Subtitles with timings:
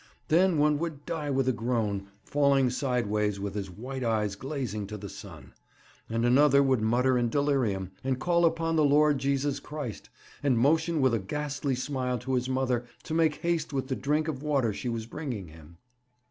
[0.29, 4.97] Then one would die with a groan, falling sideways with his white eyes glazing to
[4.97, 5.53] the sun;
[6.09, 10.09] and another would mutter in delirium, and call upon the Lord Jesus Christ,
[10.41, 14.27] and motion with a ghastly smile to his mother to make haste with the drink
[14.27, 15.77] of water she was bringing him.